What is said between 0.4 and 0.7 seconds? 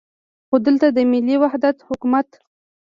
خو